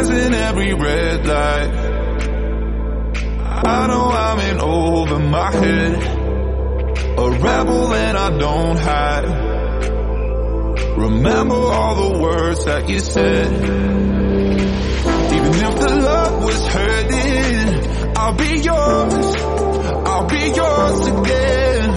Passing 0.00 0.32
every 0.32 0.72
red 0.72 1.26
light. 1.26 1.70
I 3.66 3.86
know 3.86 4.08
I'm 4.08 4.40
in 4.40 4.58
over 4.58 5.18
my 5.18 5.52
head. 5.52 5.94
A 7.18 7.30
rebel 7.32 7.88
that 7.88 8.16
I 8.16 8.38
don't 8.38 8.78
hide. 8.78 9.24
Remember 10.96 11.54
all 11.54 12.12
the 12.12 12.18
words 12.18 12.64
that 12.64 12.88
you 12.88 12.98
said. 13.00 13.52
Even 15.34 15.54
if 15.68 15.80
the 15.80 15.96
love 16.02 16.44
was 16.44 16.66
hurting 16.66 18.16
I'll 18.16 18.36
be 18.36 18.58
yours. 18.58 19.36
I'll 20.08 20.26
be 20.26 20.50
yours 20.60 21.06
again. 21.08 21.90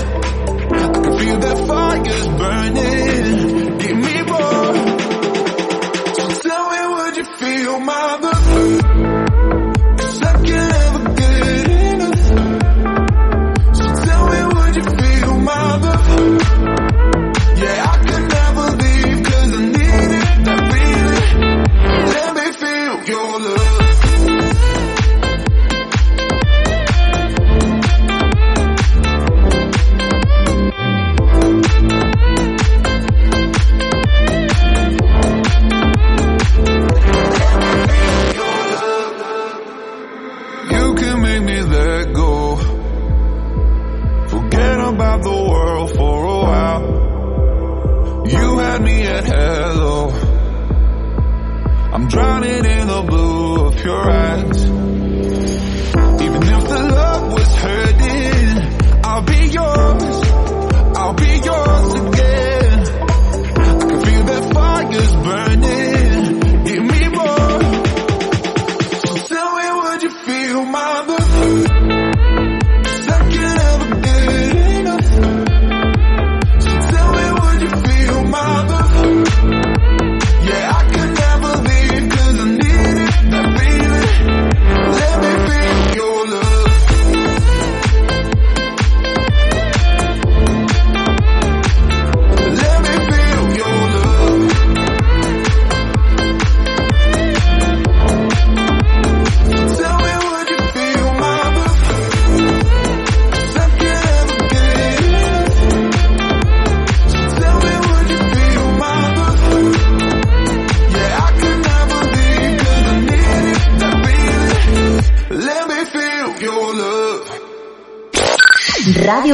I 0.74 0.90
can 0.92 1.18
feel 1.20 1.40
that 1.40 1.68
fire's 1.70 2.28
burning. 2.28 3.63
feel 7.64 7.80
my 7.80 9.13
sure 53.84 54.13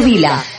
Vila. 0.02 0.59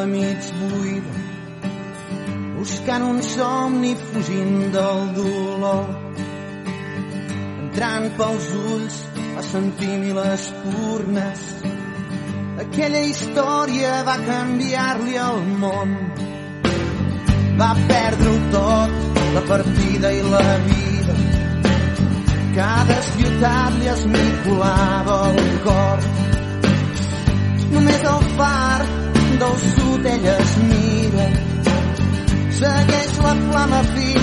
Sala 0.00 0.06
mig 0.06 0.40
buida 0.58 1.12
buscant 2.56 3.02
un 3.02 3.22
somni 3.22 3.94
fugint 3.94 4.72
del 4.72 5.00
dolor. 5.16 5.88
Entrant 7.62 8.06
pels 8.16 8.46
ulls 8.60 8.96
va 9.34 9.42
sentir 9.42 9.96
mil 10.04 10.20
espurnes. 10.22 11.42
Aquella 12.64 13.02
història 13.10 13.90
va 14.08 14.16
canviar-li 14.24 15.18
el 15.24 15.42
món. 15.64 15.92
Va 17.60 17.70
perdre-ho 17.90 18.38
tot, 18.56 18.96
la 19.36 19.42
partida 19.52 20.12
i 20.12 20.22
la 20.36 20.46
vida. 20.70 21.18
Cada 22.56 22.96
ciutat 23.10 23.76
li 23.82 23.92
esmicolava 23.96 25.20
el 25.28 25.52
cor. 25.68 26.08
Només 27.76 28.10
el 28.14 28.26
far 28.40 28.99
del 29.40 29.56
sud 29.74 30.04
ella 30.04 30.36
es 30.38 30.52
mira. 30.70 31.26
Segueix 32.60 33.12
la 33.24 33.34
flama 33.44 33.80
fins 33.94 34.19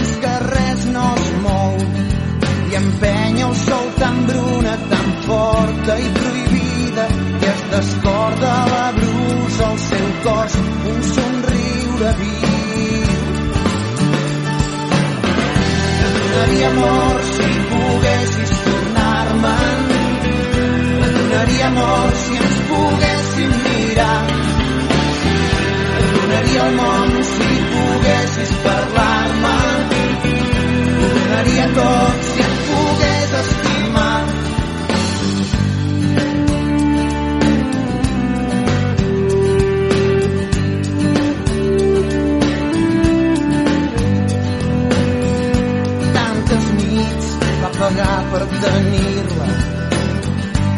tenir-la 48.65 49.49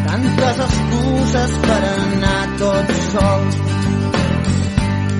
tantes 0.06 0.62
excuses 0.68 1.58
per 1.66 1.80
anar 1.90 2.44
tot 2.62 2.94
sol. 3.08 3.44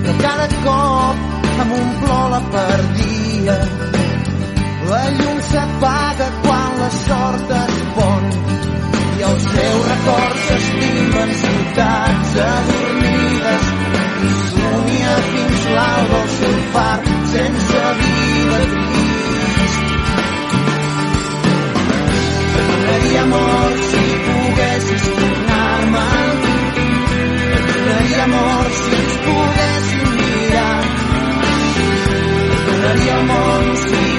Però 0.02 0.14
cada 0.22 0.48
cop 0.64 1.28
un 1.78 1.90
plor 2.00 2.30
la 2.30 2.40
perdia. 2.56 3.56
La 4.90 5.02
llum 5.18 5.40
s'apaga 5.50 6.28
quan 6.42 6.78
la 6.80 6.90
sort 7.04 7.50
es 7.58 7.76
pon 7.96 8.24
i 9.20 9.22
els 9.28 9.44
seus 9.54 9.82
records 9.90 10.46
s'estimen 10.48 11.34
ciutats 11.42 12.32
adormides 12.46 13.68
i 14.28 14.32
somia 14.46 15.16
fins 15.28 15.66
l'alba 15.76 16.22
el 16.22 16.30
seu 16.38 16.56
far 16.74 16.98
sense 17.34 17.69
donaria 22.90 23.22
amor 23.22 23.72
si 23.90 24.04
poguessis 24.26 25.04
tornar-me. 25.16 26.08
Et 27.56 27.64
donaria 27.72 28.24
amor 28.24 28.66
si 28.80 28.94
ens 29.00 29.14
poguéssim 29.24 30.08
mirar. 30.18 30.82
Donaria 32.66 33.18
món 33.30 33.76
si 33.76 34.09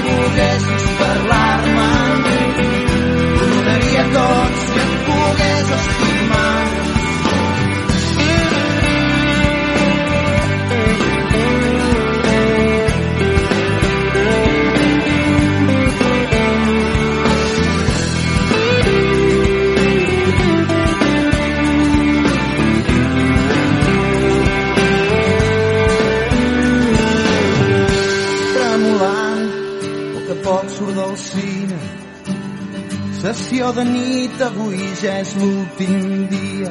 Sessió 33.62 33.76
de 33.76 33.84
nit, 33.86 34.40
avui 34.42 34.78
ja 34.98 35.12
és 35.22 35.32
l'últim 35.38 36.24
dia. 36.26 36.70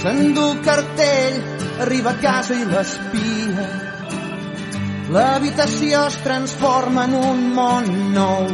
S'endú 0.00 0.44
el 0.54 0.62
cartell, 0.64 1.36
arriba 1.84 2.14
a 2.14 2.20
casa 2.22 2.56
i 2.56 2.64
l'espia. 2.70 3.66
L'habitació 5.12 6.06
es 6.08 6.16
transforma 6.24 7.04
en 7.10 7.18
un 7.18 7.44
món 7.58 7.90
nou 8.14 8.48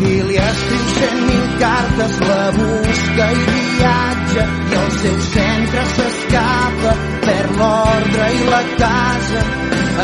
i 0.00 0.16
li 0.26 0.40
escriu 0.48 0.90
cent 0.96 1.22
mil 1.28 1.46
cartes, 1.62 2.18
la 2.26 2.42
busca 2.58 3.30
i 3.36 3.46
viatja 3.54 4.48
i 4.50 4.78
el 4.82 4.92
seu 5.04 5.18
centre 5.28 5.84
s'escapa, 5.92 6.96
perd 7.28 7.58
l'ordre 7.60 8.32
i 8.40 8.46
la 8.50 8.64
casa 8.82 9.44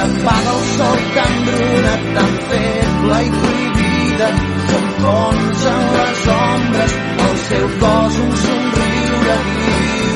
apaga 0.04 0.54
el 0.54 0.66
sol 0.76 1.02
tan 1.18 1.34
bruna, 1.50 1.98
tan 2.14 2.38
feble 2.52 3.24
i 3.26 3.74
prohibida 4.16 4.28
s'enfonsa 4.68 5.70
en 5.70 5.86
les 5.96 6.26
ombres 6.26 6.92
el 7.26 7.36
seu 7.48 7.66
cos 7.80 8.14
un 8.24 8.32
somriure 8.42 9.36
viu. 9.46 10.14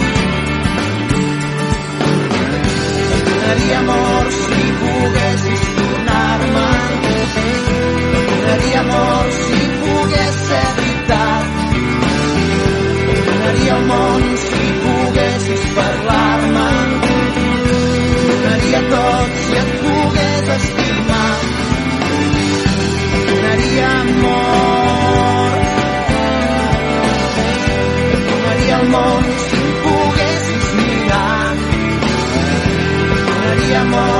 Donaria 3.26 3.78
amor 3.78 4.24
si 4.40 4.62
poguessis 4.80 5.62
tornar-me 5.76 6.68
et 8.16 8.28
donaria 8.30 8.80
amor 8.80 9.26
si 9.42 9.60
pogués 9.82 10.34
ser 10.48 10.68
veritat. 10.76 11.44
Et 13.10 13.22
donaria 13.26 13.76
el 13.76 13.84
món 13.90 14.22
si 14.46 14.59
amor. 24.20 25.50
Donaria 28.28 28.78
món 28.92 29.22
si 29.44 29.56
em 29.56 29.70
poguessis 29.84 30.66
mirar. 30.74 31.54
Donaria. 33.26 34.19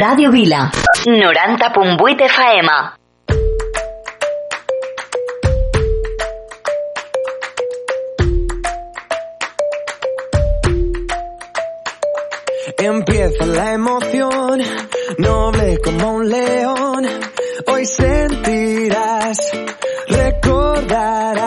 Radio 0.00 0.30
Vila, 0.30 0.70
Noranta 1.06 1.72
90.8 1.72 2.24
FM. 2.24 2.70
Empieza 12.78 13.44
la 13.46 13.72
emoción, 13.72 14.62
noble 15.18 15.78
como 15.82 16.12
un 16.12 16.28
león. 16.28 17.04
Hoy 17.66 17.84
sentirás, 17.84 19.50
recordarás 20.06 21.37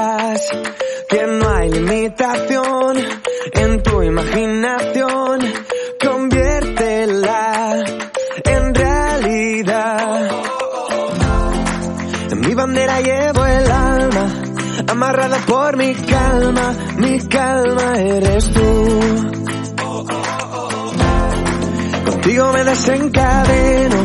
desencadeno. 22.72 23.98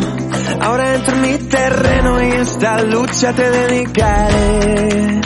Ahora 0.61 0.95
entro 0.97 1.15
en 1.15 1.23
mi 1.23 1.39
terreno 1.39 2.23
y 2.23 2.33
esta 2.33 2.83
lucha 2.83 3.33
te 3.33 3.49
dedicaré. 3.49 5.26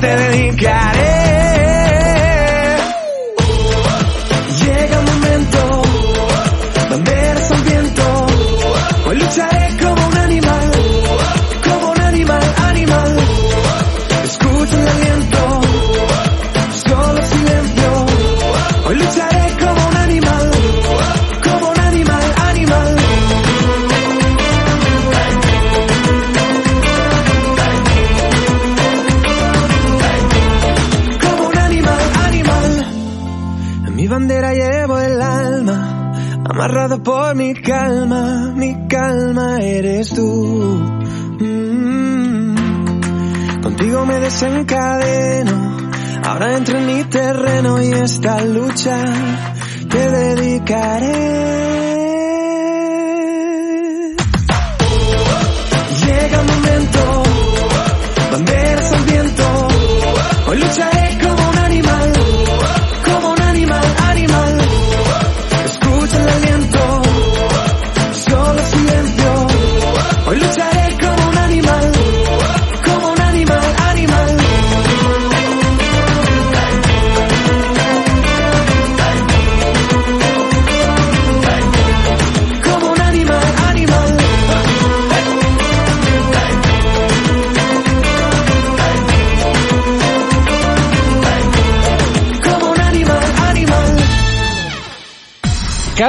te 0.00 0.06
dedicaré. 0.06 1.07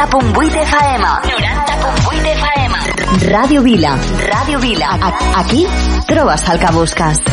90.8 0.00 0.56
FM. 0.56 1.04
90.8 1.04 2.24
FM. 2.32 2.74
Ràdio 3.28 3.60
Vila. 3.62 3.98
Ràdio 4.32 4.58
Vila. 4.58 4.96
A 4.96 5.40
Aquí 5.42 5.66
trobes 6.08 6.48
el 6.48 6.58
que 6.58 6.72
busques. 6.72 7.29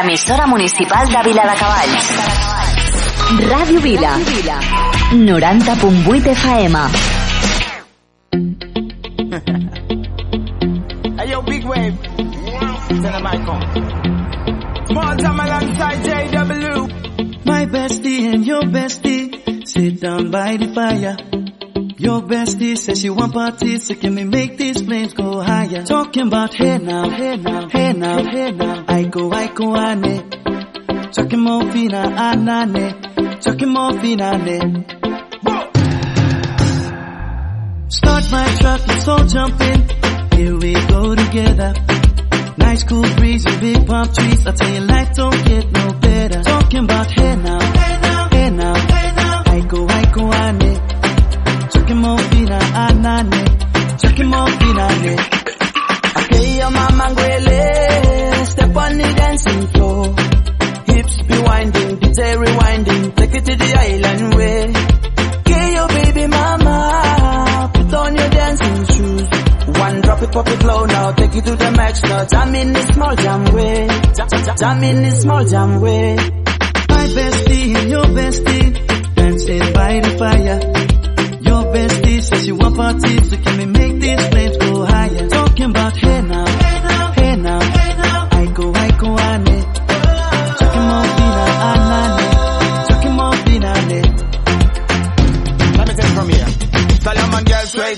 L'emissora 0.08 0.48
municipal 0.48 1.06
de 1.10 1.22
Viladecavalls. 1.22 2.06
Ràdio 3.50 3.80
Vila. 3.82 4.14
90.8 5.12 6.30
FM. 6.34 6.76
Hey 11.20 11.30
yo, 11.30 11.42
big 11.42 11.66
wave. 11.66 11.98
Tell 12.88 13.02
them 13.02 13.28
I 13.28 13.38
come. 13.44 13.64
Small 14.88 15.18
time 15.18 15.40
alongside 15.42 16.00
JW. 16.08 17.46
My 17.46 17.66
bestie 17.66 18.34
and 18.34 18.46
your 18.48 18.62
bestie 18.62 19.68
sit 19.68 20.00
down 20.00 20.32
by 20.32 20.56
the 20.56 20.68
fire. 20.74 21.18
Your 22.00 22.22
bestie 22.22 22.78
says 22.78 23.02
she 23.02 23.10
want 23.10 23.34
parties, 23.34 23.88
so 23.88 23.96
can 23.96 24.16
we 24.16 24.24
make 24.24 24.56
these 24.58 24.82
flames 24.82 25.14
go 25.14 25.42
higher? 25.42 25.84
Talking 25.84 26.28
about 26.28 26.54
hey 26.54 26.78
now, 26.78 27.10
hey 27.10 27.36
now, 27.36 27.67
hey 27.88 27.94
now, 27.94 28.24
hey 28.24 28.52
now. 28.52 28.86
I 28.88 29.04
go, 29.06 29.32
I 29.32 29.48
go, 29.48 29.76
ane. 29.76 30.30
Talking 31.12 31.40
more 31.40 31.72
fina, 31.72 32.02
anane. 32.28 33.42
Talking 33.42 33.70
more 33.70 33.94
fina, 34.02 34.32
ane. 34.34 34.86
Start 37.90 38.32
my 38.32 38.48
truck, 38.60 38.88
let's 38.88 39.08
all 39.08 39.26
jump 39.26 39.62
in. 39.62 39.80
Here 40.38 40.58
we 40.58 40.74
go 40.74 41.16
together. 41.16 41.74
Nice 42.58 42.84
cool 42.84 43.08
breeze 43.16 43.46
and 43.46 43.62
big 43.62 43.88
palm 43.88 44.08
trees. 44.14 44.46
I 44.46 44.52
tell 44.52 44.74
you, 44.74 44.82
life 44.82 45.14
don't 45.16 45.46
get 45.46 45.72
no 45.72 45.94
better. 45.94 46.44
Talking 46.44 46.84
about 46.84 47.12
hey 47.12 47.36
now, 47.36 47.60
hey 47.60 48.00
now, 48.02 48.30
hey 48.30 48.50
now, 48.50 48.76
hey 48.76 49.12
now. 49.16 49.44
I 49.46 49.60
go, 49.62 49.88
I 49.88 50.04
go, 50.12 50.34
ane. 50.34 51.70
Talking 51.70 51.98
more 51.98 52.20
fina, 52.20 52.60
anane. 52.84 53.98
Talking 54.02 54.28
more 54.28 54.48
fina, 54.60 55.37
ane. 56.18 56.26
Okay, 56.26 56.58
your 56.58 56.72
mama 56.72 57.04
ngwele. 57.12 58.46
Step 58.46 58.76
on 58.76 58.98
the 58.98 59.14
dancing 59.14 59.68
floor. 59.68 60.16
Hips 60.88 61.22
be 61.28 61.38
winding, 61.40 61.98
DJ 62.00 62.36
rewinding. 62.38 63.16
Take 63.16 63.36
it 63.36 63.46
to 63.46 63.56
the 63.56 63.70
island 63.80 64.36
way. 64.36 64.74
Okay, 65.40 65.74
your 65.74 65.88
baby 65.88 66.28
mama. 66.28 67.72
Put 67.74 67.94
on 67.94 68.16
your 68.16 68.30
dancing 68.30 68.86
shoes. 68.96 69.28
One 69.80 70.02
drop 70.02 70.22
it, 70.22 70.32
pop 70.32 70.48
it 70.48 70.64
low 70.64 70.86
now. 70.86 71.12
Take 71.12 71.36
it 71.36 71.46
to 71.46 71.56
the 71.56 71.72
max 71.72 72.02
now. 72.04 72.26
Jam 72.26 72.56
in 72.56 72.74
the 72.74 72.82
small 72.94 73.16
jam 73.16 73.44
way. 73.54 73.88
Jam, 74.16 74.28
jam, 74.58 74.84
in 74.84 75.04
the 75.04 75.12
small 75.12 75.46
jam 75.46 75.82
way. 75.82 76.16
My 76.90 77.06
bestie 77.16 77.76
and 77.76 77.90
your 77.90 78.06
bestie 78.06 79.16
dancing 79.16 79.74
by 79.74 80.00
the 80.00 80.18
fire. 80.18 80.60
Your 81.42 81.64
bestie 81.74 82.22
says 82.22 82.46
she 82.46 82.52
want 82.54 82.76
parties, 82.76 83.30
so 83.30 83.38
can 83.38 83.58
we 83.60 83.66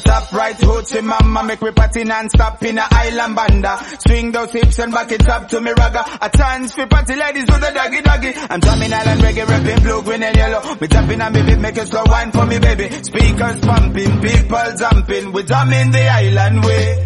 up, 0.10 0.32
right 0.34 0.56
hoochie 0.56 1.04
mama 1.04 1.44
Make 1.44 1.62
we 1.62 1.72
party 1.72 2.04
non-stop 2.04 2.62
in 2.64 2.78
a 2.78 2.88
island 2.92 3.36
banda. 3.36 3.80
Swing 4.06 4.32
those 4.32 4.52
hips 4.52 4.80
and 4.80 4.92
back 4.92 5.12
it 5.12 5.28
up 5.30 5.48
to 5.50 5.62
me 5.62 5.72
ragga. 5.72 6.04
A 6.22 6.30
chance 6.36 6.74
for 6.74 6.88
party 6.88 7.16
ladies 7.16 7.48
with 7.50 7.62
the 7.62 7.72
doggy 7.74 8.02
doggy. 8.02 8.34
I'm 8.50 8.60
drumming 8.60 8.94
island 8.94 9.22
reggae, 9.22 9.48
rapping 9.48 9.84
blue, 9.84 10.02
green 10.04 10.24
and 10.24 10.36
yellow. 10.36 10.76
Me 10.76 10.88
tapping 10.88 11.22
on 11.22 11.34
me 11.34 11.42
beat, 11.44 11.60
make 11.60 11.78
it 11.78 11.88
slow 11.88 12.04
wine 12.06 12.32
for 12.32 12.46
me 12.46 12.60
baby. 12.60 12.90
Speakers 12.90 13.60
pumping, 13.62 14.22
people 14.22 14.72
jumping. 14.78 15.32
We 15.32 15.44
drumming 15.44 15.92
the 15.92 16.08
island 16.10 16.64
way. 16.66 17.04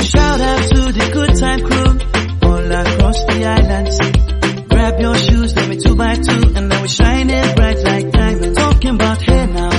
Shout 0.00 0.40
out 0.40 0.62
to 0.62 0.80
the 0.92 1.10
good 1.12 1.36
time 1.38 1.60
crew 1.66 2.48
all 2.48 2.72
across 2.72 3.24
the 3.24 3.44
island. 3.44 4.68
Grab 4.68 5.00
your 5.00 5.16
shoes, 5.16 5.54
let 5.56 5.68
me 5.68 5.76
two 5.78 5.96
by 5.96 6.14
two, 6.14 6.52
and 6.56 6.68
now 6.68 6.82
we 6.82 6.88
shining 6.88 7.54
bright 7.54 7.78
like 7.82 8.10
diamonds. 8.10 8.58
Talking 8.58 8.94
about 8.94 9.22
hey 9.22 9.46
now, 9.46 9.70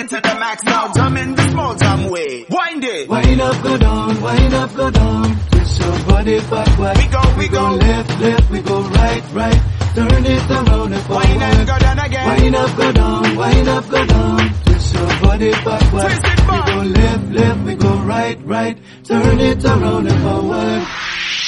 it 0.00 0.08
to 0.08 0.16
the 0.16 0.34
max 0.40 0.64
now, 0.64 0.92
jump 0.92 1.18
in 1.18 1.34
the 1.34 1.48
small 1.50 1.74
jam 1.76 2.10
way 2.10 2.46
Wind 2.48 2.84
it 2.84 3.08
Wind 3.08 3.40
up, 3.40 3.62
go 3.62 3.76
down, 3.76 4.20
wind 4.20 4.54
up, 4.54 4.74
go 4.74 4.90
down. 4.90 5.36
Twist 5.50 5.80
your 5.80 5.98
body 6.08 6.40
backward. 6.50 6.96
We 6.96 7.06
go, 7.06 7.22
we 7.38 7.48
go. 7.48 7.64
left, 7.74 8.20
left, 8.20 8.50
we 8.50 8.60
go 8.60 8.80
right, 8.82 9.24
right. 9.32 9.60
Turn 9.94 10.24
it 10.24 10.50
around 10.50 10.92
and 10.92 11.02
forward. 11.02 11.26
Wind 11.26 11.42
and 11.42 11.66
go 11.66 11.78
down 11.78 11.98
again 11.98 12.26
Wind 12.28 12.56
up, 12.56 12.76
go 12.76 12.92
down, 12.92 13.36
wind 13.36 13.68
up, 13.68 13.88
go 13.90 14.06
down. 14.06 14.54
Twist 14.64 14.94
your 14.94 15.06
body 15.20 15.50
backward. 15.50 16.02
Twist 16.02 16.24
it 16.24 16.46
back. 16.46 16.66
We 16.66 16.72
go 16.72 16.82
left, 17.00 17.24
left, 17.32 17.60
we 17.66 17.74
go 17.74 17.94
right, 18.04 18.38
right. 18.44 18.78
Turn 19.04 19.40
it 19.40 19.64
around 19.64 20.06
and 20.08 20.22
forward. 20.22 20.82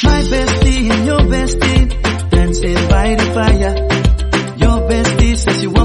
My 0.04 0.20
bestie 0.32 0.90
and 0.90 1.06
your 1.06 1.20
bestie 1.32 2.30
dancing 2.30 2.88
by 2.88 3.14
the 3.14 3.26
fire. 3.36 3.74
Your 4.58 4.78
bestie 4.88 5.36
says 5.36 5.62
you 5.62 5.70
want 5.70 5.81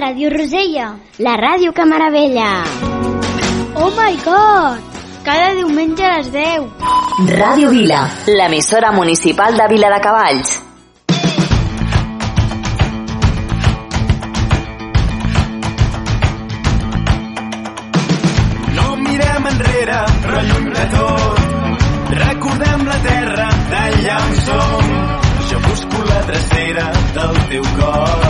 Ràdio 0.07 0.29
Rosella. 0.31 0.85
La 1.19 1.33
ràdio 1.35 1.73
que 1.75 1.83
meravella. 1.85 2.63
Oh 3.75 3.89
my 3.91 4.13
god! 4.23 4.77
Cada 5.25 5.49
diumenge 5.57 6.05
a 6.07 6.11
les 6.13 6.29
10. 6.31 7.33
Ràdio 7.35 7.71
Vila, 7.73 8.05
l'emissora 8.27 8.93
municipal 8.95 9.57
de 9.59 9.65
Vila 9.67 9.89
de 9.91 9.97
Cavalls. 10.05 10.53
No 18.77 18.95
mirem 19.03 19.51
enrere, 19.51 19.99
però 20.23 20.45
lluny 20.53 20.71
de 20.77 20.87
tot. 20.95 21.83
Recordem 22.23 22.87
la 22.93 23.01
terra 23.09 23.51
d'allà 23.75 24.23
on 24.23 24.39
som. 24.47 24.95
Jo 25.51 25.61
busco 25.67 26.07
la 26.13 26.23
drecera 26.31 26.89
del 27.19 27.45
teu 27.51 27.69
cos. 27.81 28.26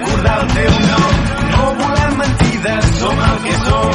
Recordar 0.00 0.40
el 0.40 0.48
teu 0.48 0.72
nom. 0.88 1.14
No 1.52 1.64
volem 1.80 2.16
mentides, 2.18 2.84
som 2.98 3.18
el 3.28 3.38
que 3.44 3.54
som. 3.64 3.92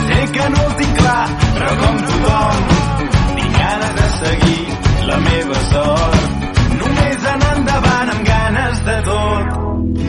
Sé 0.00 0.20
que 0.32 0.48
no 0.50 0.64
ho 0.66 0.72
tinc 0.80 0.96
clar, 1.00 1.26
però 1.58 1.70
com 1.82 2.00
tothom, 2.08 2.64
tinc 3.36 3.58
ganes 3.58 3.94
de 4.00 4.08
seguir 4.16 4.64
la 5.10 5.20
meva 5.28 5.60
sort. 5.70 6.48
Només 6.80 7.28
anar 7.34 7.52
endavant 7.60 8.12
amb 8.16 8.26
ganes 8.32 8.82
de 8.88 8.98
tot. 9.10 9.62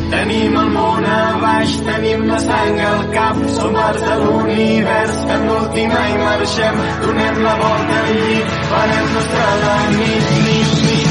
Tenim 0.08 0.56
el 0.60 0.70
món 0.72 1.06
a 1.06 1.18
baix, 1.42 1.74
tenim 1.88 2.24
la 2.30 2.38
sang 2.40 2.80
al 2.90 3.02
cap, 3.16 3.42
som 3.58 3.76
els 3.88 4.06
de 4.06 4.16
l'univers, 4.22 5.18
fem 5.32 5.44
l'última 5.50 6.06
i 6.14 6.16
marxem, 6.22 6.80
donem 7.04 7.44
la 7.44 7.56
volta 7.64 8.00
al 8.06 8.14
llit, 8.22 8.56
farem 8.72 9.12
nostra 9.18 9.50
la 9.66 9.76
nit, 9.98 10.32
nit, 10.48 10.80
nit, 10.88 11.07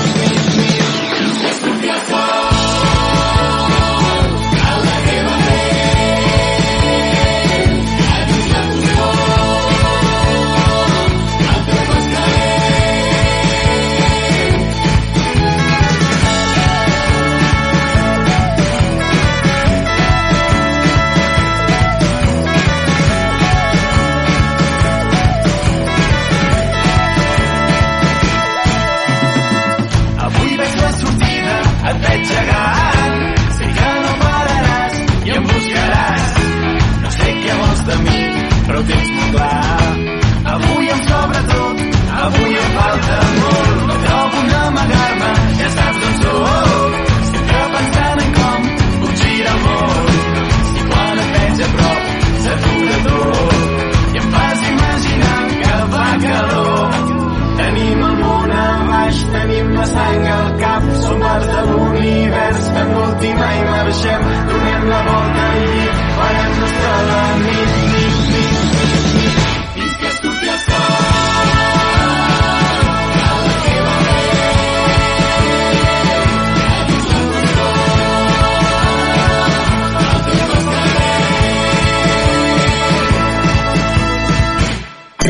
som 61.37 61.53
parts 61.53 61.57
de 61.57 61.61
l'univers, 61.71 62.71
fem 62.75 62.89
l'última 62.95 63.47
i 63.55 63.65
marxem, 63.65 64.23
donem 64.49 64.89
la 64.89 65.03
volta 65.03 65.43
al 65.51 65.59
llit, 65.61 65.97
farem 66.17 66.53
nostra 66.61 66.93
la 67.09 67.23
nit, 67.43 67.71
nit, 67.93 68.15
nit, 68.33 68.53
nit, 68.77 69.05
nit, 69.17 69.37
fins 69.75 69.95
que 70.01 70.11
surti 70.21 70.49
el 70.49 70.59
sol. 70.59 70.93
A 73.27 73.39
la 73.45 73.55
teva 73.67 73.95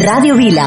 Ràdio 0.06 0.34
Vila. 0.36 0.66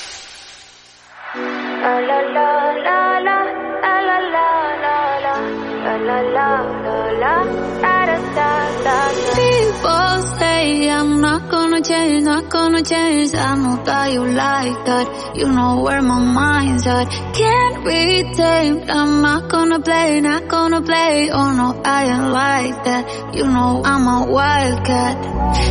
Change, 12.01 12.23
not 12.23 12.49
gonna 12.49 12.83
change. 12.83 13.33
I 13.35 13.55
know 13.55 13.83
that 13.83 14.11
you 14.13 14.23
like 14.25 14.85
that. 14.85 15.35
You 15.35 15.47
know 15.51 15.81
where 15.83 16.01
my 16.01 16.19
mind's 16.19 16.87
at. 16.87 17.05
Can't 17.39 17.85
be 17.85 18.33
tamed. 18.35 18.89
I'm 18.89 19.21
not 19.21 19.49
gonna 19.49 19.79
play, 19.79 20.21
not 20.21 20.47
gonna 20.47 20.81
play. 20.81 21.29
Oh 21.31 21.51
no, 21.59 21.67
I 21.83 21.99
ain't 22.13 22.29
like 22.31 22.83
that. 22.85 23.35
You 23.35 23.45
know 23.45 23.81
I'm 23.83 24.05
a 24.07 24.31
wildcat. 24.31 25.15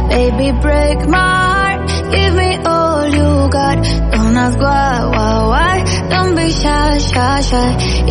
Baby, 0.09 0.49
break 0.61 0.99
my 1.09 1.31
heart. 1.47 1.81
Give 2.15 2.35
me 2.35 2.51
all 2.75 3.09
you 3.19 3.31
got. 3.59 3.77
Don't 4.13 4.37
ask 4.45 4.59
why, 4.59 4.93
why, 5.15 5.37
why. 5.53 5.77
Don't 6.11 6.35
be 6.37 6.51
shy, 6.51 6.99
shy, 6.99 7.41
shy. 7.51 7.71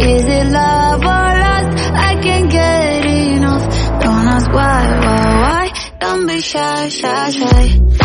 Is 0.09 0.23
it 0.37 0.47
love 0.59 1.01
or 1.15 1.29
lust? 1.45 1.69
I 2.09 2.11
can't 2.21 2.51
get 2.51 3.05
enough. 3.05 3.65
Don't 4.03 4.27
ask 4.35 4.47
why, 4.51 4.81
why, 5.05 5.25
why. 5.43 5.65
Don't 5.99 6.27
be 6.27 6.41
shy, 6.41 6.89
shy, 6.89 7.29
shy. 7.31 7.98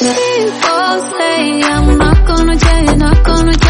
People 0.00 1.00
say 1.18 1.62
I'm 1.62 1.98
not 1.98 2.26
gonna 2.26 2.56
change, 2.58 2.96
not 2.98 3.24
gonna 3.24 3.52
change 3.52 3.69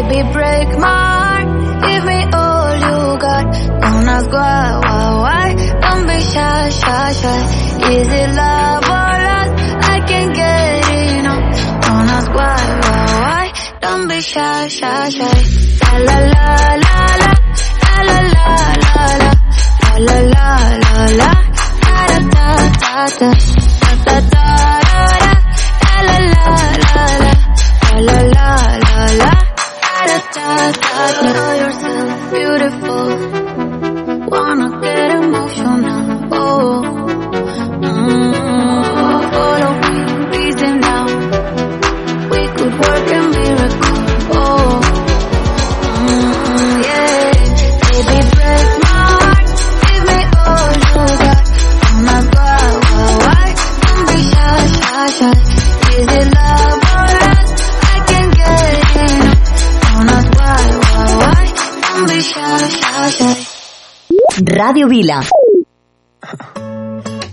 Baby, 0.00 0.22
break 0.32 0.68
my 0.78 0.88
heart. 0.88 1.48
Give 1.84 2.04
me 2.06 2.20
all 2.32 2.72
you 2.86 3.18
got. 3.20 3.52
Don't 3.82 4.08
ask 4.08 4.30
why, 4.32 4.80
why, 4.82 5.06
why. 5.24 5.48
Don't 5.82 6.06
be 6.06 6.20
shy, 6.22 6.70
shy, 6.70 7.12
shy. 7.20 7.40
Is 7.92 8.08
it 8.08 8.30
love 8.34 8.84
or 8.96 9.12
lust? 9.28 9.52
I 9.92 10.00
can't 10.08 10.32
get 10.34 10.88
enough. 11.18 11.44
Don't 11.84 12.08
ask 12.16 12.30
why, 12.32 12.60
why, 12.80 13.04
why. 13.20 13.52
Don't 13.82 14.08
be 14.08 14.20
shy, 14.22 14.68
shy, 14.68 15.08
shy. 15.10 15.38
La 15.82 15.98
la 16.00 16.18
la 16.34 16.46
la 16.84 16.96
la. 17.22 17.32
La 17.84 17.96
la 18.08 18.18
la 18.36 18.48
la 18.84 19.06
la. 19.20 19.30
La 19.84 20.16
la 20.16 20.18
la 20.32 20.48
la 20.82 20.94
la. 21.20 21.30
Da 21.84 21.96
da 22.08 22.56
da 22.80 23.06
da. 23.18 23.49
Ràdio 64.70 64.86
Vila. 64.86 65.20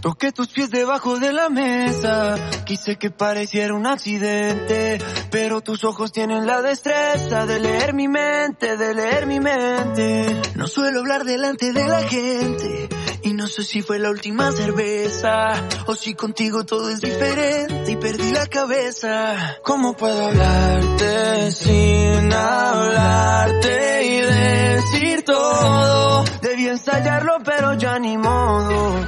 Toqué 0.02 0.32
tus 0.32 0.48
pies 0.48 0.72
debajo 0.72 1.20
de 1.20 1.32
la 1.34 1.50
mesa. 1.50 2.36
Quise 2.66 2.96
que 2.96 3.12
pareciera 3.12 3.76
un 3.76 3.86
accidente. 3.86 4.98
Pero 5.30 5.62
tus 5.62 5.84
ojos 5.84 6.12
tienen 6.12 6.48
la 6.48 6.64
destreza 6.64 7.46
de 7.46 7.60
leer 7.60 7.94
mi 7.94 8.08
mente, 8.08 8.76
de 8.76 8.96
leer 8.96 9.28
mi 9.28 9.40
mente. 9.40 10.42
No 10.56 10.68
suelo 10.68 11.02
hablar 11.02 11.26
delante 11.26 11.74
de 11.74 11.88
la 11.88 12.02
gente. 12.02 12.90
Y 13.22 13.34
no 13.34 13.46
sé 13.46 13.64
si 13.64 13.84
fue 13.84 14.00
la 14.00 14.10
última 14.10 14.52
cerveza. 14.52 15.64
O 15.86 15.94
si 15.94 16.16
contigo 16.16 16.66
todo 16.66 16.90
es 16.90 17.02
diferente 17.02 17.92
y 17.92 17.98
perdí 17.98 18.32
la 18.32 18.48
cabeza. 18.48 19.58
¿Cómo 19.64 19.96
puedo 19.96 20.26
hablarte 20.26 21.52
sin 21.52 22.34
hablarte 22.34 24.06
y 24.08 24.22
decir 24.22 25.22
todo? 25.24 26.26
Ensayarlo, 26.68 27.38
pero 27.46 27.74
ya 27.76 27.98
ni 27.98 28.18
modo. 28.18 29.06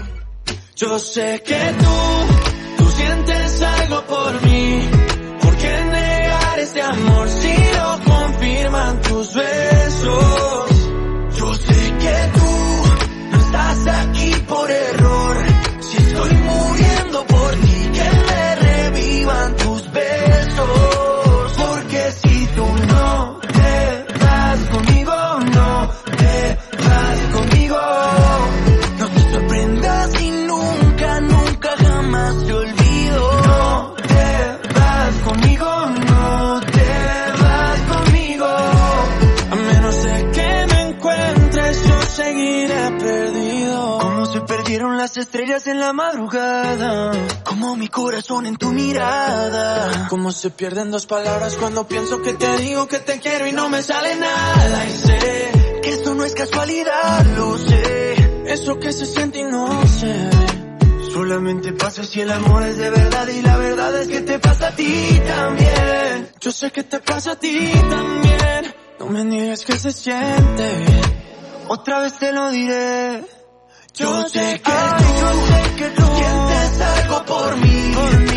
Yo 0.76 0.98
sé 0.98 1.44
que 1.44 1.76
tú, 1.78 2.84
tú 2.84 2.90
sientes 2.92 3.62
algo 3.62 4.02
por 4.06 4.42
mí. 4.46 4.90
¿Por 5.42 5.58
qué 5.58 5.84
negar 5.92 6.60
este 6.60 6.82
amor 6.82 7.30
si 7.30 7.56
lo 7.78 8.14
confirman 8.14 9.02
tus 9.02 9.34
besos? 9.34 10.69
Como 50.10 50.32
se 50.32 50.50
pierden 50.50 50.90
dos 50.90 51.06
palabras 51.06 51.56
cuando 51.58 51.88
pienso 51.88 52.20
que 52.24 52.34
te 52.34 52.58
digo 52.58 52.88
que 52.88 52.98
te 52.98 53.20
quiero 53.20 53.46
y 53.46 53.52
no 53.52 53.70
me 53.70 53.84
sale 53.84 54.16
nada. 54.16 54.88
Y 54.88 54.92
sé 54.92 55.52
que 55.84 55.90
esto 55.92 56.16
no 56.16 56.26
es 56.26 56.34
casualidad, 56.34 57.26
lo 57.38 57.56
sé. 57.60 58.42
Eso 58.48 58.80
que 58.80 58.92
se 58.92 59.06
siente 59.06 59.38
y 59.38 59.44
no 59.44 59.86
se 59.86 60.08
ve. 60.08 61.12
Solamente 61.14 61.74
pasa 61.74 62.04
si 62.04 62.22
el 62.22 62.32
amor 62.32 62.64
es 62.64 62.78
de 62.78 62.90
verdad 62.90 63.28
y 63.28 63.42
la 63.44 63.58
verdad 63.58 64.02
es 64.02 64.08
que 64.08 64.22
te 64.22 64.40
pasa 64.40 64.70
a 64.70 64.76
ti 64.76 65.22
también. 65.28 66.32
Yo 66.40 66.52
sé 66.52 66.72
que 66.72 66.84
te 66.84 67.00
pasa 67.02 67.34
a 67.34 67.36
ti 67.36 67.72
también. 67.72 68.76
No 68.98 69.06
me 69.06 69.24
niegues 69.24 69.64
que 69.64 69.78
se 69.78 69.92
siente. 69.92 70.86
Otra 71.68 72.00
vez 72.00 72.18
te 72.18 72.34
lo 72.34 72.50
diré. 72.50 73.24
Yo 73.94 74.28
sé 74.28 74.60
que 74.60 74.72
tú, 74.72 75.04
yo 75.20 75.46
sé 75.46 75.76
que 75.76 75.90
tú 75.90 76.02
sientes 76.02 76.82
algo 76.82 77.26
por 77.26 77.58
mí, 77.58 77.92
por 77.94 78.20
mí. 78.22 78.29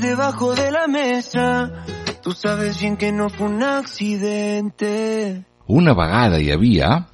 Debajo 0.00 0.54
de 0.54 0.70
la 0.70 0.86
mesa. 0.86 1.84
Tú 2.22 2.32
sabes 2.32 2.80
bien 2.80 2.96
que 2.96 3.12
no 3.12 3.28
fue 3.28 3.46
un 3.46 3.62
accidente. 3.62 5.44
Una 5.66 5.94
vegada 5.94 6.40
hi 6.40 6.50
havia 6.50 7.06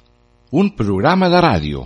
un 0.51 0.75
programa 0.75 1.29
de 1.29 1.41
ràdio. 1.41 1.85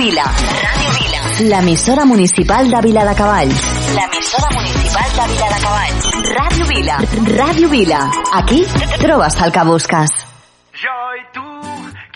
Vila. 0.00 0.22
Ràdio 0.24 0.90
Vila. 0.96 1.48
L'emissora 1.50 2.04
municipal 2.06 2.70
de 2.72 2.78
Vila 2.80 3.02
de 3.04 3.14
Cavalls. 3.18 3.64
L'emissora 3.96 4.48
municipal 4.54 5.10
de 5.18 5.26
Vila 5.32 5.48
de 5.52 5.58
Cavalls. 5.64 6.06
Ràdio 6.36 6.68
Vila. 6.70 6.96
Ràdio 7.40 7.68
Vila. 7.68 7.98
Aquí 8.38 8.62
trobes 9.02 9.36
el 9.44 9.52
que 9.52 9.64
busques. 9.68 10.14
Jo 10.84 10.96
i 11.18 11.22
tu, 11.36 11.44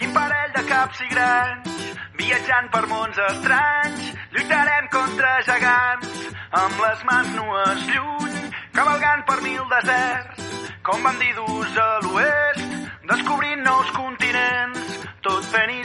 quin 0.00 0.16
parell 0.16 0.56
de 0.56 0.64
caps 0.70 1.04
i 1.04 1.10
grans, 1.12 1.84
viatjant 2.22 2.72
per 2.72 2.84
mons 2.94 3.20
estranys, 3.26 4.08
lluitarem 4.32 4.88
contra 4.96 5.36
gegants, 5.50 6.18
amb 6.64 6.82
les 6.86 7.06
mans 7.10 7.36
nues 7.36 7.86
lluny, 7.92 8.42
cavalgant 8.80 9.28
per 9.28 9.42
mil 9.44 9.68
deserts, 9.76 10.48
com 10.88 11.04
bandidus 11.04 11.76
a 11.84 11.90
l'oest, 12.08 12.64
descobrint 13.12 13.66
nous 13.68 13.96
continents, 14.00 15.00
tot 15.28 15.52
fent. 15.52 15.83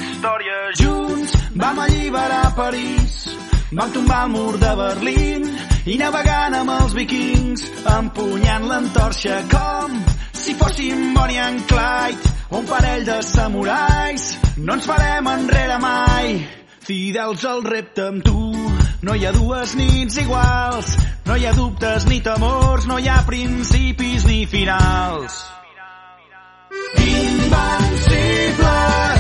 Vam 2.10 2.18
alliberar 2.18 2.56
París, 2.56 3.28
vam 3.72 3.92
tombar 3.92 4.26
el 4.26 4.32
mur 4.34 4.58
de 4.58 4.76
Berlín 4.76 5.44
i 5.86 5.98
navegant 6.00 6.56
amb 6.58 6.72
els 6.74 6.94
vikings, 6.98 7.62
empunyant 7.86 8.66
l'entorxa 8.66 9.44
com 9.52 9.94
si 10.34 10.56
fóssim 10.58 11.14
Bonnie 11.14 11.38
and 11.38 11.62
Clyde, 11.70 12.18
un 12.58 12.66
parell 12.66 13.06
de 13.06 13.22
samurais. 13.22 14.42
No 14.58 14.74
ens 14.74 14.90
farem 14.90 15.30
enrere 15.36 15.78
mai, 15.84 16.48
fidels 16.82 17.46
al 17.46 17.62
repte 17.68 18.02
amb 18.08 18.24
tu. 18.26 18.58
No 19.06 19.14
hi 19.14 19.30
ha 19.30 19.32
dues 19.36 19.76
nits 19.78 20.18
iguals, 20.18 20.98
no 21.30 21.38
hi 21.38 21.46
ha 21.46 21.54
dubtes 21.54 22.10
ni 22.10 22.26
temors, 22.26 22.90
no 22.90 22.98
hi 22.98 23.06
ha 23.06 23.22
principis 23.30 24.26
ni 24.26 24.50
finals. 24.50 25.46
Invencibles! 27.06 29.19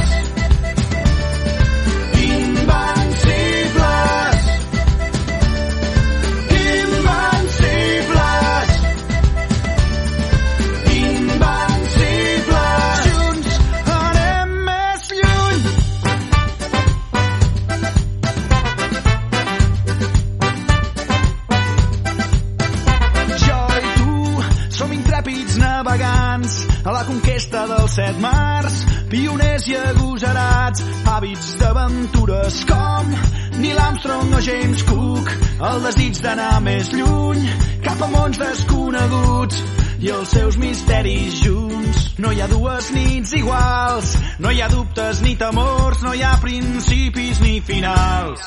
Dels 27.69 27.93
set 27.95 28.17
mars, 28.23 28.79
pioners 29.11 29.67
i 29.69 29.75
agosarats, 29.77 30.81
hàbits 31.05 31.49
d'aventures 31.59 32.63
com 32.69 33.11
Neil 33.59 33.79
Armstrong 33.79 34.33
o 34.33 34.41
James 34.41 34.83
Cook, 34.87 35.29
el 35.69 35.83
desig 35.83 36.21
d'anar 36.23 36.61
més 36.65 36.93
lluny, 36.95 37.43
cap 37.85 38.01
a 38.01 38.07
mons 38.13 38.39
desconeguts 38.39 39.59
i 39.99 40.09
els 40.15 40.31
seus 40.31 40.57
misteris 40.61 41.41
junts. 41.43 42.05
No 42.23 42.31
hi 42.31 42.41
ha 42.41 42.47
dues 42.51 42.91
nits 42.95 43.35
iguals, 43.35 44.15
no 44.39 44.49
hi 44.51 44.61
ha 44.63 44.69
dubtes 44.71 45.21
ni 45.25 45.35
temors, 45.39 46.03
no 46.07 46.13
hi 46.15 46.23
ha 46.23 46.37
principis 46.41 47.41
ni 47.43 47.59
finals. 47.59 48.41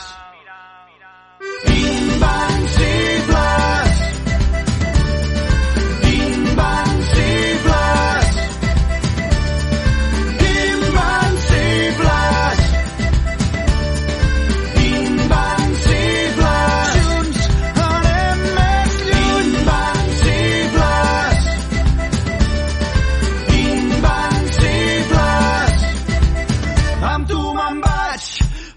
Invencibles! 1.68 3.51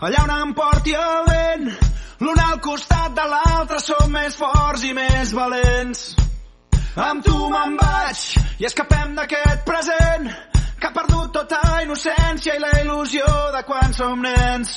Allà 0.06 0.24
on 0.24 0.32
em 0.32 0.53
porti 0.53 0.93
el 0.93 1.24
vent. 1.30 1.70
L'un 2.20 2.39
al 2.39 2.60
costat 2.62 3.14
de 3.18 3.24
l'altre 3.32 3.80
som 3.82 4.12
més 4.14 4.36
forts 4.38 4.84
i 4.86 4.93
més 4.93 5.32
valents. 5.34 6.03
Amb 7.06 7.26
tu 7.26 7.36
me'n 7.51 7.74
vaig 7.80 8.22
i 8.62 8.68
escapem 8.70 9.16
d'aquest 9.18 9.66
present 9.68 10.30
que 10.80 10.88
ha 10.88 10.93
perdut 10.99 11.34
tota 11.39 11.62
innocència 11.84 12.56
i 12.56 12.62
la 12.62 12.72
il·lusió 12.84 13.26
de 13.58 13.64
quan 13.68 13.97
som 13.97 14.22
nens. 14.22 14.76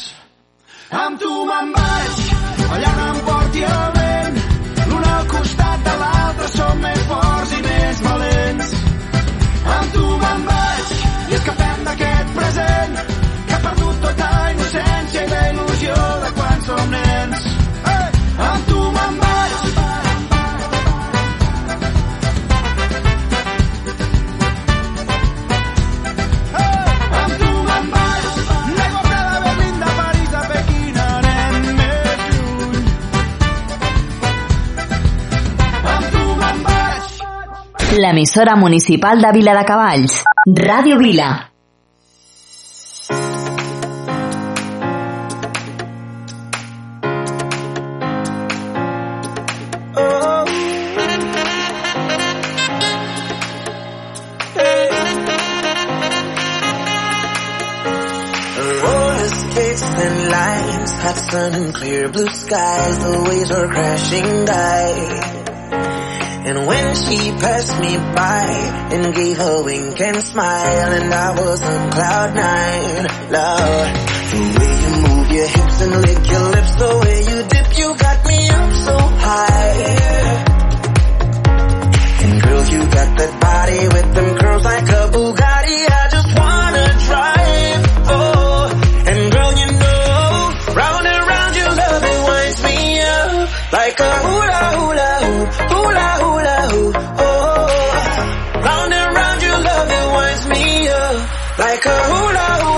Amb 1.05 1.20
tu 1.20 1.31
me'n 1.51 1.76
vaig, 1.76 2.24
allà 2.72 2.97
on 2.97 3.05
em 3.07 3.22
porti 3.29 3.64
el 3.68 3.87
vent. 4.01 4.43
L'un 4.89 5.09
al 5.12 5.31
costat 5.37 5.87
de 5.91 5.97
l'altre 6.03 6.53
som 6.57 6.85
més 6.89 7.07
forts 7.12 7.57
i 7.59 7.62
més 7.68 8.05
valents. 8.09 8.76
Amb 9.79 9.97
tu 9.99 10.11
me'n 10.24 10.53
vaig 10.53 10.99
i 11.29 11.41
escapem 11.43 11.89
d'aquest 11.91 12.39
present 12.41 13.26
L'emissora 37.99 38.55
municipal 38.55 39.20
de 39.20 39.30
Vila 39.34 39.55
de 39.59 39.64
Cavalls. 39.66 40.20
Ràdio 40.46 40.99
Vila. 41.03 41.30
And 60.01 60.30
lines, 60.30 60.92
hot 60.92 61.16
sun 61.16 61.55
and 61.55 61.74
clear 61.74 62.09
blue 62.09 62.28
skies, 62.28 62.99
the 63.01 63.20
waves 63.28 63.51
were 63.51 63.66
crashing 63.66 64.44
by. 64.46 65.38
And 66.49 66.66
when 66.66 66.94
she 66.94 67.18
passed 67.32 67.78
me 67.78 67.99
by 67.99 68.46
and 68.94 69.14
gave 69.14 69.38
a 69.38 69.62
wink 69.64 70.01
and 70.01 70.16
smile, 70.22 70.92
and 70.92 71.12
I 71.12 71.30
was 71.38 71.61
on 71.61 71.90
cloud 71.92 72.34
nine, 72.34 73.05
love. 73.30 73.88
the 74.32 74.40
way 74.57 74.72
you 74.80 74.92
move 75.09 75.30
your 75.30 75.46
hips 75.46 75.80
and 75.82 75.92
lick 76.01 76.30
your 76.30 76.49
lips, 76.49 76.74
the 76.76 76.92
way 77.05 77.18
you 77.28 77.38
dip, 77.53 77.68
you 77.76 77.88
got 77.99 78.26
me 78.26 78.49
up 78.49 78.72
so 78.72 78.96
high. 78.96 79.76
And 82.24 82.42
girl, 82.42 82.64
you 82.64 82.80
got 82.96 83.18
that 83.18 83.32
body 83.42 83.82
with 83.94 84.14
them 84.14 84.38
curls 84.38 84.64
like 84.64 84.88
a 84.88 84.97
like 101.59 101.85
a 101.87 101.99
hula 102.05 102.49
hoop, 102.63 102.78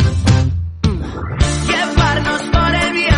llevarnos 1.67 2.41
por 2.43 2.75
el 2.75 2.93
viento 2.93 3.10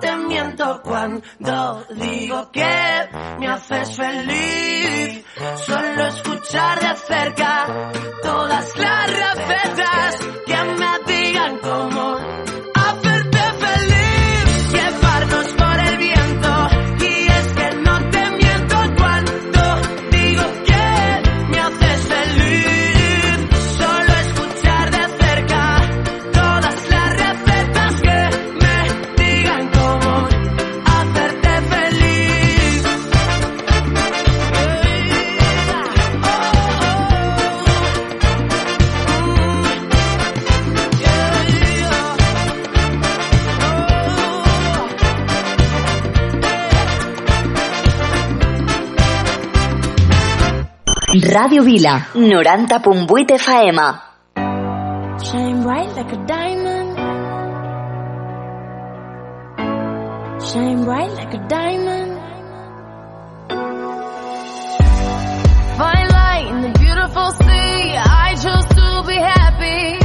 te 0.00 0.16
miento 0.16 0.82
cuando 0.82 1.84
digo 1.94 2.50
que 2.50 3.08
me 3.38 3.48
haces 3.48 3.96
feliz. 3.96 5.24
Solo 5.56 6.06
escuchar 6.06 6.80
de 6.80 6.96
cerca 6.96 7.92
todas 8.22 8.76
las 8.78 9.10
recetas 9.10 10.16
que 10.46 10.64
me 10.78 11.01
Radio 51.32 51.62
Vila, 51.62 52.08
90.8 52.14 53.38
FM. 53.38 53.78
Shine 55.24 55.62
bright 55.62 55.88
like 55.96 56.12
a 56.12 56.26
diamond. 56.26 56.98
Shine 60.42 60.84
bright 60.84 61.12
like 61.12 61.32
a 61.32 61.48
diamond. 61.48 62.20
Find 65.78 66.10
light 66.10 66.46
in 66.50 66.60
the 66.60 66.78
beautiful 66.78 67.30
sea. 67.32 67.96
I 67.96 68.34
chose 68.36 68.66
to 68.76 69.02
be 69.08 69.16
happy. 69.16 70.01